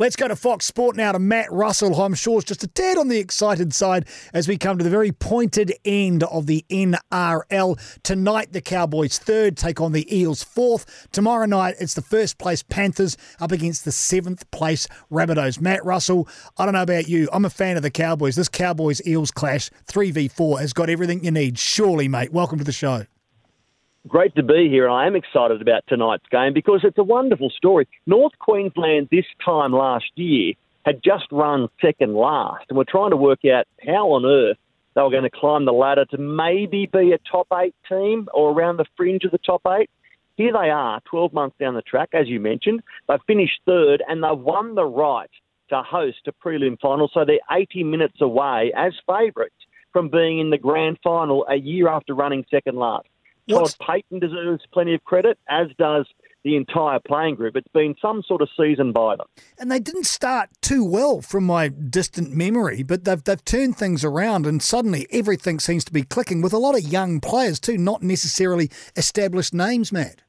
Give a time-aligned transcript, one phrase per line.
[0.00, 2.68] Let's go to Fox Sport now to Matt Russell, who I'm sure is just a
[2.68, 6.64] tad on the excited side as we come to the very pointed end of the
[6.70, 8.00] NRL.
[8.04, 11.08] Tonight, the Cowboys third take on the Eels fourth.
[11.10, 15.60] Tomorrow night, it's the first place Panthers up against the seventh place Rabbitohs.
[15.60, 17.28] Matt Russell, I don't know about you.
[17.32, 18.36] I'm a fan of the Cowboys.
[18.36, 21.58] This Cowboys Eels clash, 3v4, has got everything you need.
[21.58, 22.32] Surely, mate.
[22.32, 23.06] Welcome to the show
[24.08, 27.86] great to be here, I am excited about tonight's game because it's a wonderful story.
[28.06, 30.54] North Queensland this time last year
[30.84, 34.56] had just run second last, and we're trying to work out how on earth
[34.94, 38.50] they were going to climb the ladder to maybe be a top eight team or
[38.50, 39.90] around the fringe of the top eight.
[40.36, 42.80] Here they are, 12 months down the track, as you mentioned.
[43.08, 45.30] They've finished third, and they've won the right
[45.70, 49.54] to host a prelim final, so they're 80 minutes away as favourites
[49.92, 53.08] from being in the grand final a year after running second last.
[53.48, 56.06] Todd Payten deserves plenty of credit, as does
[56.44, 57.56] the entire playing group.
[57.56, 59.26] It's been some sort of season by them.
[59.58, 64.04] And they didn't start too well from my distant memory, but they've, they've turned things
[64.04, 67.76] around and suddenly everything seems to be clicking with a lot of young players too,
[67.76, 70.22] not necessarily established names, Matt.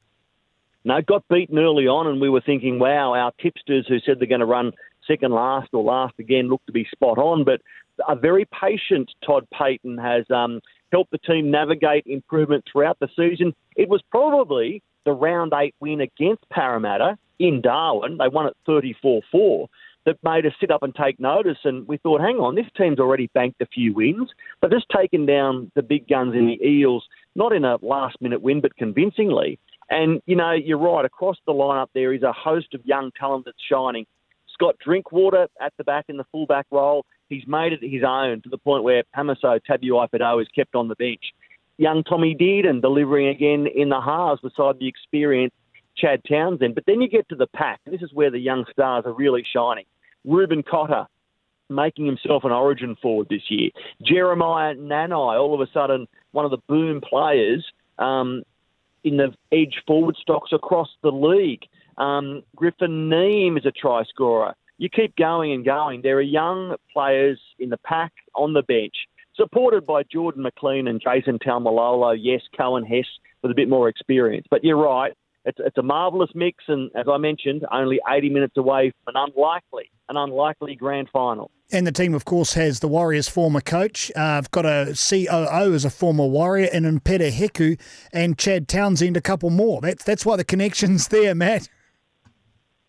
[0.84, 4.26] No, got beaten early on and we were thinking, wow, our tipsters who said they're
[4.26, 4.72] going to run
[5.06, 7.60] second last or last again look to be spot on, but
[8.08, 10.60] a very patient Todd Payten has um,
[10.92, 13.54] helped the team navigate improvement throughout the season.
[13.76, 18.18] It was probably the round eight win against Parramatta in Darwin.
[18.18, 19.68] They won it 34 4
[20.06, 21.58] that made us sit up and take notice.
[21.64, 24.30] And we thought, hang on, this team's already banked a few wins.
[24.60, 27.04] They've just taken down the big guns in the Eels,
[27.34, 29.58] not in a last minute win, but convincingly.
[29.90, 33.44] And, you know, you're right, across the lineup there is a host of young talent
[33.44, 34.06] that's shining.
[34.52, 38.50] Scott Drinkwater at the back in the fullback role he's made it his own to
[38.50, 41.32] the point where Hamiso Tabuai-Fidow is kept on the bench.
[41.78, 45.56] Young Tommy Dearden delivering again in the halves beside the experienced
[45.96, 46.74] Chad Townsend.
[46.74, 47.80] But then you get to the pack.
[47.86, 49.86] This is where the young stars are really shining.
[50.26, 51.06] Reuben Cotter
[51.70, 53.70] making himself an origin forward this year.
[54.02, 57.64] Jeremiah Nanai, all of a sudden one of the boom players
[57.98, 58.42] um,
[59.04, 61.62] in the edge forward stocks across the league.
[61.96, 66.00] Um, Griffin Neame is a try scorer you keep going and going.
[66.02, 68.94] There are young players in the pack on the bench,
[69.36, 72.16] supported by Jordan McLean and Jason Taumalolo.
[72.18, 73.04] Yes, Coen Hess
[73.42, 74.46] with a bit more experience.
[74.50, 75.12] But you're right.
[75.44, 79.28] It's, it's a marvellous mix, and as I mentioned, only 80 minutes away from an
[79.28, 81.50] unlikely, an unlikely grand final.
[81.70, 84.10] And the team, of course, has the Warriors' former coach.
[84.16, 87.78] Uh, I've got a COO as a former Warrior, and Peta Hiku
[88.14, 89.82] and Chad Townsend, a couple more.
[89.82, 91.68] That's that's why the connection's there, Matt.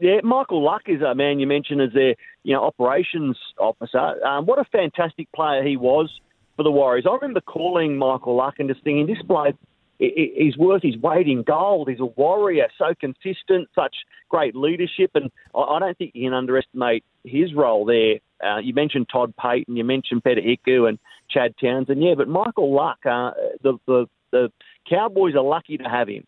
[0.01, 4.25] Yeah, Michael Luck is a man you mentioned as their you know operations officer.
[4.25, 6.09] Um, what a fantastic player he was
[6.55, 7.05] for the Warriors.
[7.07, 9.55] I remember calling Michael Luck and just thinking, this bloke
[9.99, 11.87] he's worth his weight in gold.
[11.87, 13.95] He's a warrior, so consistent, such
[14.29, 18.15] great leadership, and I don't think you can underestimate his role there.
[18.43, 20.97] Uh, you mentioned Todd Payten, you mentioned Peta Hiku and
[21.29, 23.31] Chad Townsend, yeah, but Michael Luck, uh,
[23.61, 24.49] the, the the
[24.89, 26.25] Cowboys are lucky to have him.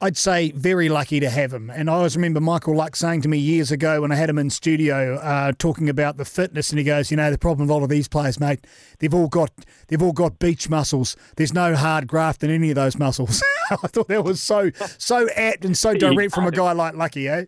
[0.00, 1.70] I'd say very lucky to have him.
[1.70, 4.38] And I always remember Michael Luck saying to me years ago when I had him
[4.38, 7.74] in studio uh, talking about the fitness, and he goes, "You know, the problem with
[7.74, 8.66] all of these players, mate,
[8.98, 9.50] they've all got
[9.88, 11.16] they've all got beach muscles.
[11.36, 15.28] There's no hard graft in any of those muscles." I thought that was so so
[15.30, 17.44] apt and so direct from a guy like Lucky, eh?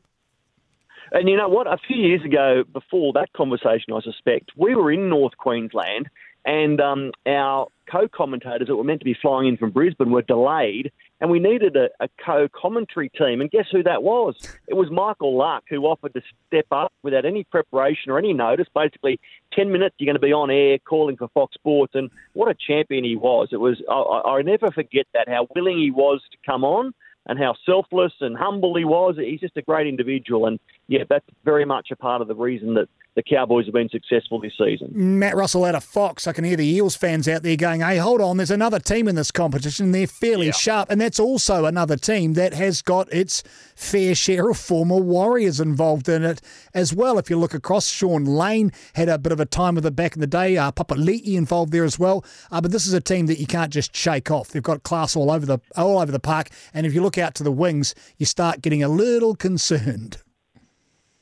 [1.13, 1.67] And you know what?
[1.67, 6.09] A few years ago, before that conversation, I suspect we were in North Queensland,
[6.45, 10.91] and um, our co-commentators that were meant to be flying in from Brisbane were delayed
[11.21, 13.41] and we needed a, a co-commentary team.
[13.41, 14.37] And guess who that was?
[14.69, 18.67] It was Michael Luck, who offered to step up without any preparation or any notice.
[18.75, 19.19] Basically,
[19.53, 22.55] ten minutes you're going to be on air calling for Fox Sports, and what a
[22.55, 23.49] champion he was!
[23.53, 26.93] It was I, I never forget that how willing he was to come on
[27.29, 29.17] and how selfless and humble he was.
[29.19, 32.75] He's just a great individual, and yeah, that's very much a part of the reason
[32.75, 34.91] that the Cowboys have been successful this season.
[34.93, 36.27] Matt Russell out of Fox.
[36.27, 39.09] I can hear the Eels fans out there going, hey, hold on, there's another team
[39.09, 39.91] in this competition.
[39.91, 40.53] They're fairly yeah.
[40.53, 40.91] sharp.
[40.91, 43.43] And that's also another team that has got its
[43.75, 46.43] fair share of former Warriors involved in it
[46.75, 47.19] as well.
[47.19, 50.15] If you look across, Shaun Lane had a bit of a time with it back
[50.15, 50.59] in the day.
[50.59, 52.23] Uh, Papali'i involved there as well.
[52.51, 54.49] Uh, but this is a team that you can't just shake off.
[54.51, 56.51] They've got class all over the all over the park.
[56.75, 60.19] And if you look out to the wings, you start getting a little concerned.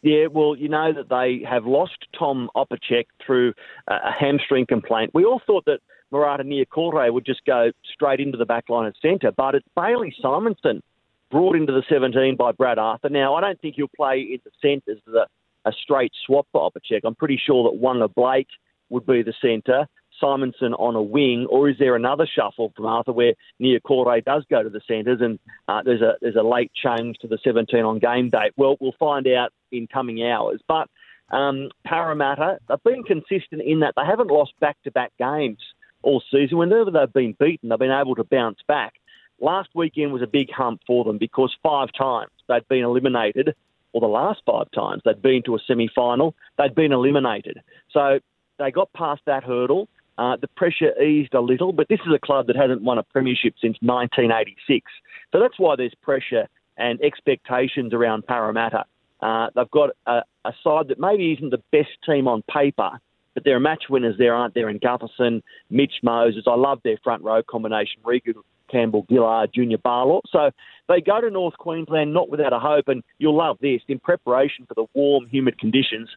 [0.05, 3.55] Yeah, well, you know that they have lost Tom Opacic through
[3.89, 5.13] a hamstring complaint.
[5.15, 5.79] We all thought that
[6.13, 10.15] Marata Niukore would just go straight into the back line at centre, but it's Bailey
[10.23, 10.83] Simonsson
[11.31, 13.09] brought into the 17 by Brad Arthur.
[13.09, 17.01] Now, I don't think he'll play in the centres as a, straight swap for Opacic.
[17.05, 18.49] I'm pretty sure that Waqa Blake
[18.91, 19.87] would be the centre.
[20.25, 24.63] Simonsson on a wing, or is there another shuffle from Arthur where Niukore does go
[24.63, 25.39] to the centres and
[25.69, 28.53] uh, there's a there's a late change to the 17 on game date?
[28.57, 30.61] Well, we'll find out in coming hours.
[30.67, 30.89] But
[31.31, 35.59] um, Parramatta, they've been consistent in that they haven't lost back-to-back games
[36.03, 36.59] all season.
[36.59, 38.95] Whenever they've been beaten, they've been able to bounce back.
[39.41, 43.55] Last weekend was a big hump for them because five times they'd been eliminated,
[43.93, 47.61] or the last five times they'd been to a semi-final, they'd been eliminated.
[47.91, 48.21] So
[48.59, 49.89] they got past that hurdle.
[50.17, 53.03] Uh, the pressure eased a little, but this is a club that hasn't won a
[53.03, 54.91] premiership since 1986.
[55.33, 58.85] So that's why there's pressure and expectations around Parramatta.
[59.21, 62.91] Uh, they've got a, a, side that maybe isn't the best team on paper,
[63.33, 64.69] but there are match winners there, aren't there?
[64.69, 66.45] In Gutherson, Mitch Moses.
[66.47, 68.01] I love their front row combination.
[68.05, 68.35] Reagan
[68.71, 70.21] Campbell, Gillard, Junior Paulo.
[70.31, 70.51] So
[70.89, 73.81] they go to North Queensland not without a hope, and you'll love this.
[73.89, 76.09] In preparation for the warm, humid conditions,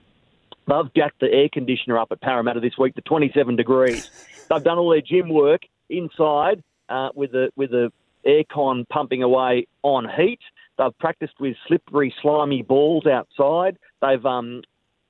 [0.67, 4.09] They've jacked the air conditioner up at Parramatta this week to 27 degrees.
[4.49, 7.91] They've done all their gym work inside uh, with the with the
[8.25, 10.39] aircon pumping away on heat.
[10.77, 13.77] They've practiced with slippery, slimy balls outside.
[14.01, 14.63] They've um,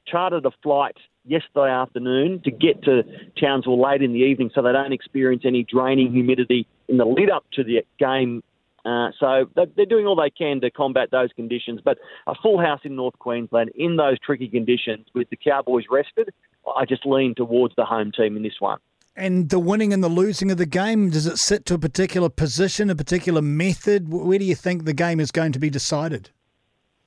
[0.05, 3.03] chartered a flight yesterday afternoon to get to
[3.39, 7.29] Townsville late in the evening so they don't experience any draining humidity in the lead
[7.29, 8.43] up to the game
[8.87, 11.81] uh, so they're doing all they can to combat those conditions.
[11.83, 16.33] But a full house in North Queensland in those tricky conditions with the Cowboys rested,
[16.75, 18.79] I just lean towards the home team in this one.
[19.15, 22.29] And the winning and the losing of the game, does it sit to a particular
[22.29, 24.09] position, a particular method?
[24.09, 26.29] Where do you think the game is going to be decided?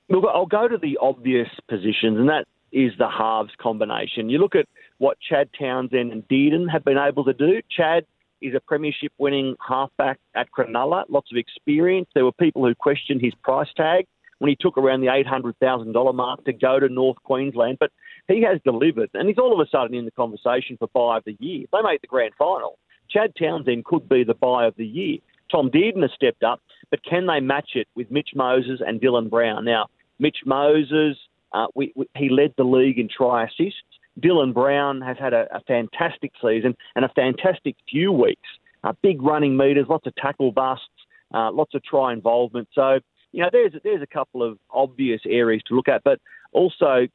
[0.09, 4.29] Look, I'll go to the obvious positions, and that is the halves combination.
[4.29, 4.67] You look at
[4.97, 7.61] what Chad Townsend and Dearden have been able to do.
[7.75, 8.05] Chad
[8.41, 12.09] is a premiership winning halfback at Cronulla, lots of experience.
[12.13, 14.05] There were people who questioned his price tag
[14.39, 17.91] when he took around the $800,000 mark to go to North Queensland, but
[18.27, 21.23] he has delivered, and he's all of a sudden in the conversation for buy of
[21.25, 21.65] the year.
[21.71, 22.79] They make the grand final.
[23.09, 25.19] Chad Townsend could be the buy of the year.
[25.51, 29.29] Tom Dearden has stepped up, but can they match it with Mitch Moses and Dylan
[29.29, 29.65] Brown?
[29.65, 31.17] Now, Mitch Moses,
[31.51, 33.90] uh, we, we, he led the league in try assists.
[34.19, 38.47] Dylan Brown has had a, a fantastic season and a fantastic few weeks.
[38.83, 40.85] Uh, big running meters, lots of tackle busts,
[41.33, 42.67] uh, lots of try involvement.
[42.73, 42.99] So,
[43.31, 46.19] you know, there's there's a couple of obvious areas to look at, but
[46.51, 47.07] also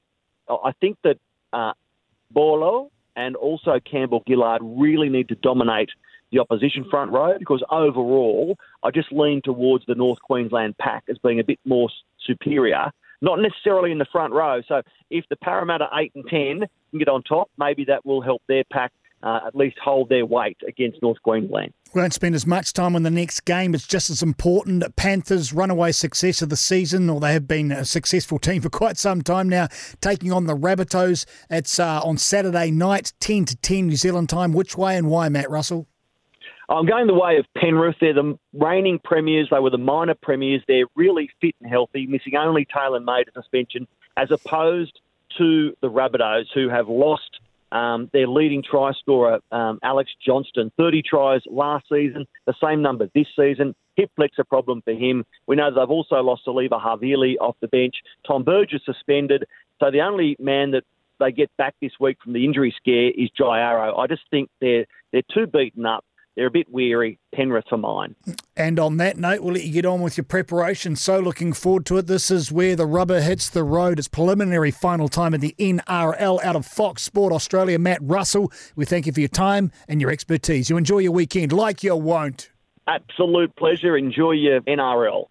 [0.48, 1.18] I think that
[1.52, 1.72] uh,
[2.32, 5.90] Paulo and also Campbell Gillard really need to dominate
[6.32, 11.18] the opposition front row because overall, I just lean towards the North Queensland pack as
[11.18, 11.88] being a bit more
[12.24, 12.90] superior
[13.20, 14.60] not necessarily in the front row.
[14.66, 18.42] So if the Parramatta 8 and 10 can get on top, maybe that will help
[18.48, 18.92] their pack
[19.22, 21.72] uh, at least hold their weight against North Queensland.
[21.94, 23.74] We won't spend as much time on the next game.
[23.74, 24.84] It's just as important.
[24.96, 28.98] Panthers' runaway success of the season, or they have been a successful team for quite
[28.98, 29.68] some time now,
[30.00, 31.24] taking on the Rabbitohs.
[31.50, 34.52] It's uh, on Saturday night, 10 to 10 New Zealand time.
[34.52, 35.88] Which way and why, Matt Russell?
[36.68, 37.96] I'm going the way of Penrith.
[38.00, 39.48] They're the reigning premiers.
[39.50, 40.62] They were the minor premiers.
[40.66, 43.86] They're really fit and healthy, missing only Taylor May to suspension,
[44.16, 45.00] as opposed
[45.38, 47.40] to the Rabbitohs, who have lost
[47.72, 50.72] um, their leading try scorer, um, Alex Johnston.
[50.76, 53.74] 30 tries last season, the same number this season.
[53.96, 55.24] Hip flex a problem for him.
[55.46, 57.96] We know they've also lost Siliva Havili off the bench.
[58.26, 59.44] Tom Burgess suspended.
[59.80, 60.84] So the only man that
[61.18, 63.96] they get back this week from the injury scare is Jai Arrow.
[63.96, 66.04] I just think they're they're too beaten up
[66.36, 67.18] they're a bit weary.
[67.34, 68.14] Penrith for mine.
[68.56, 70.94] And on that note, we'll let you get on with your preparation.
[70.94, 72.06] So looking forward to it.
[72.06, 73.98] This is where the rubber hits the road.
[73.98, 77.78] It's preliminary final time of the NRL out of Fox Sport Australia.
[77.78, 80.68] Matt Russell, we thank you for your time and your expertise.
[80.68, 82.50] You enjoy your weekend like you won't.
[82.86, 83.96] Absolute pleasure.
[83.96, 85.24] Enjoy your NRL.